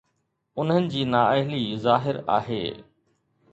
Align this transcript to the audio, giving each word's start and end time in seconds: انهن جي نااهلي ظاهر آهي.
انهن 0.59 0.87
جي 0.87 1.03
نااهلي 1.09 1.77
ظاهر 1.77 2.25
آهي. 2.37 2.83